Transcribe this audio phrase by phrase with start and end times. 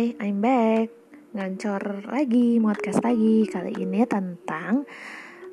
[0.00, 0.88] Hai, I'm back.
[1.36, 4.88] Ngancor lagi, podcast lagi Kali ini tentang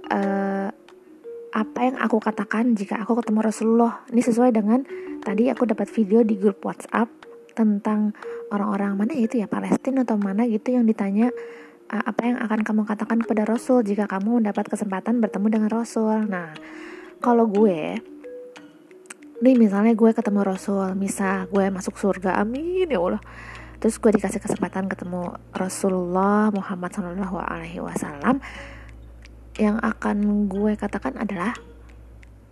[0.07, 0.71] uh,
[1.51, 4.07] Apa yang aku katakan jika aku ketemu Rasulullah.
[4.07, 4.87] Ini sesuai dengan
[5.19, 7.11] Tadi aku dapat video di grup WhatsApp
[7.59, 8.15] Tentang
[8.47, 11.27] orang-orang mana ya itu ya Palestina atau mana gitu yang ditanya
[11.91, 16.23] uh, Apa yang akan kamu katakan kepada Rasul Jika kamu mendapat kesempatan bertemu dengan Rasul.
[16.23, 16.55] Nah,
[17.19, 17.99] kalau gue
[19.37, 23.21] nih misalnya gue ketemu Rasul misal gue masuk surga amin ya Allah
[23.77, 26.91] terus gue dikasih kesempatan ketemu Rasulullah Muhammad
[27.81, 28.41] Wasallam.
[29.57, 30.17] Yang akan
[30.49, 31.53] gue katakan adalah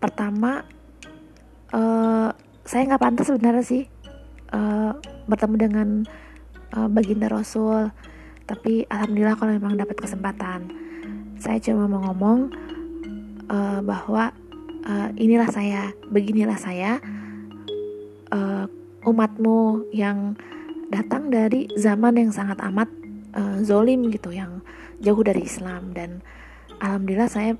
[0.01, 0.65] pertama
[1.73, 2.29] uh,
[2.65, 3.83] saya nggak pantas sebenarnya sih
[4.53, 4.97] uh,
[5.29, 5.87] bertemu dengan
[6.73, 7.89] uh, baginda Rasul.
[8.45, 10.69] Tapi alhamdulillah kalau memang dapat kesempatan.
[11.41, 12.49] Saya cuma mau ngomong
[13.49, 14.33] uh, bahwa
[14.85, 17.01] uh, inilah saya, beginilah saya,
[18.33, 18.65] uh,
[19.05, 20.33] umatmu yang
[20.91, 22.89] datang dari zaman yang sangat amat
[23.35, 24.61] uh, zolim gitu, yang
[25.01, 25.93] jauh dari Islam.
[25.93, 26.21] Dan
[26.81, 27.57] alhamdulillah saya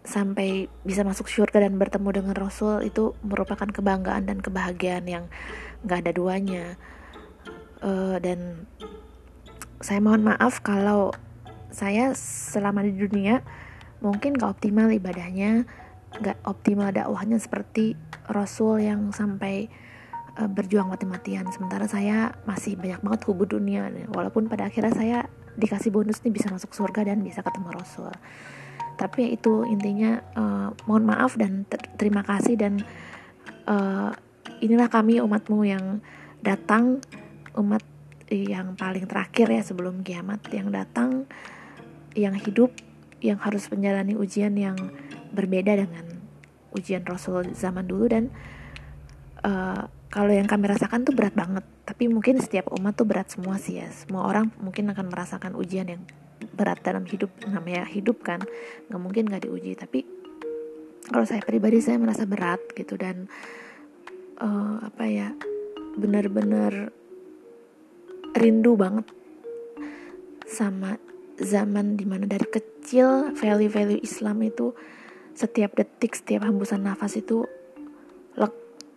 [0.00, 5.24] sampai bisa masuk surga dan bertemu dengan Rasul itu merupakan kebanggaan dan kebahagiaan yang
[5.84, 6.64] gak ada duanya.
[7.80, 8.68] Uh, dan
[9.80, 11.12] saya mohon maaf kalau
[11.72, 13.40] saya selama di dunia
[14.04, 15.64] mungkin gak optimal ibadahnya
[16.18, 17.94] gak optimal dakwahnya seperti
[18.26, 19.70] Rasul yang sampai
[20.36, 21.48] uh, berjuang mati-matian.
[21.50, 23.88] Sementara saya masih banyak banget kubu dunia.
[24.12, 25.18] Walaupun pada akhirnya saya
[25.58, 28.12] dikasih bonus nih bisa masuk surga dan bisa ketemu Rasul.
[29.00, 32.84] Tapi ya itu intinya uh, mohon maaf dan ter terima kasih dan
[33.64, 34.12] uh,
[34.60, 36.04] inilah kami umatmu yang
[36.44, 37.00] datang
[37.56, 37.82] umat
[38.30, 41.26] yang paling terakhir ya sebelum kiamat yang datang
[42.14, 42.70] yang hidup
[43.20, 44.76] yang harus menjalani ujian yang
[45.34, 46.06] berbeda dengan
[46.70, 48.30] ujian Rasul zaman dulu dan
[49.42, 51.62] uh, kalau yang kami rasakan tuh berat banget.
[51.86, 53.86] Tapi mungkin setiap umat tuh berat semua sih ya.
[53.94, 56.02] Semua orang mungkin akan merasakan ujian yang
[56.50, 58.42] berat dalam hidup namanya hidup kan.
[58.90, 59.78] Nggak mungkin nggak diuji.
[59.78, 60.02] Tapi
[61.06, 62.98] kalau saya pribadi saya merasa berat gitu.
[62.98, 63.30] Dan
[64.42, 65.30] uh, apa ya
[65.94, 66.90] benar-benar
[68.34, 69.06] rindu banget
[70.50, 70.98] sama
[71.38, 74.74] zaman di mana dari kecil value-value Islam itu
[75.38, 77.46] setiap detik setiap hembusan nafas itu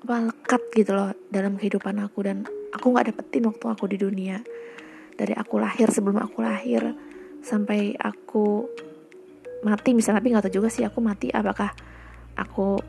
[0.04, 2.44] lek, lekat gitu loh dalam kehidupan aku dan
[2.76, 4.44] aku nggak dapetin waktu aku di dunia.
[5.14, 6.94] Dari aku lahir sebelum aku lahir
[7.44, 8.66] sampai aku
[9.64, 11.72] mati misalnya tapi nggak tahu juga sih aku mati apakah
[12.36, 12.82] aku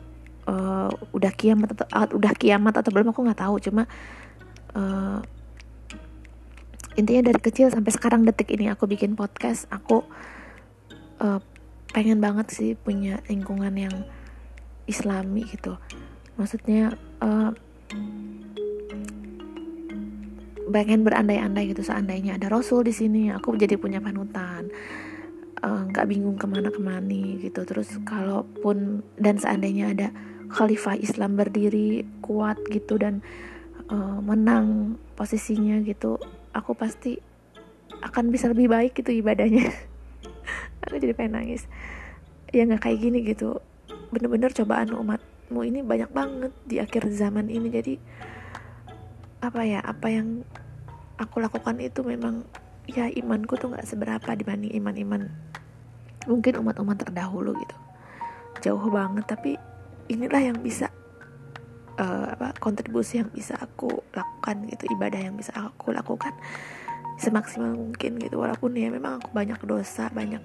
[0.49, 3.55] uh, udah kiamat atau uh, udah kiamat atau belum aku nggak tahu.
[3.61, 3.83] Cuma
[4.73, 5.19] uh,
[6.95, 10.03] intinya dari kecil sampai sekarang detik ini aku bikin podcast aku
[11.19, 11.39] uh,
[11.91, 13.95] pengen banget sih punya lingkungan yang
[14.89, 15.79] islami gitu.
[16.35, 17.51] Maksudnya uh,
[20.75, 24.67] berandai-andai gitu seandainya ada rasul di sini aku jadi punya panutan.
[25.65, 27.63] Eh, nggak uh, bingung ke mana kemani gitu.
[27.63, 30.07] Terus kalaupun dan seandainya ada
[30.51, 33.23] khalifah Islam berdiri kuat gitu dan
[33.89, 36.21] uh, menang posisinya gitu
[36.53, 37.17] aku pasti
[38.03, 39.71] akan bisa lebih baik gitu ibadahnya.
[40.85, 41.65] Aku jadi pengen nangis.
[42.53, 43.57] Ya nggak kayak gini gitu.
[44.13, 44.93] Bener-bener cobaan
[45.45, 47.69] umatmu ini banyak banget di akhir zaman ini.
[47.69, 47.93] Jadi
[49.45, 50.41] apa ya apa yang
[51.21, 52.41] aku lakukan itu memang
[52.89, 55.29] ya imanku tuh nggak seberapa dibanding iman-iman
[56.25, 57.77] mungkin umat-umat terdahulu gitu.
[58.65, 59.53] Jauh banget tapi
[60.09, 60.89] inilah yang bisa
[62.01, 66.33] uh, apa kontribusi yang bisa aku lakukan gitu ibadah yang bisa aku lakukan
[67.21, 68.41] semaksimal mungkin gitu.
[68.41, 70.41] Walaupun ya memang aku banyak dosa banyak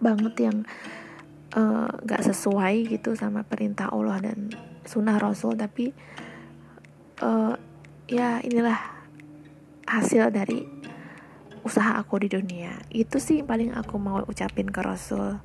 [0.00, 0.56] banget yang
[1.54, 4.50] uh, sesuai gitu sama perintah Allah dan
[4.82, 5.94] sunnah Rasul tapi
[7.22, 7.54] uh,
[8.10, 8.78] ya inilah
[9.86, 10.66] hasil dari
[11.66, 12.74] usaha aku di dunia.
[12.90, 15.38] Itu sih paling aku mau ucapin ke Rasul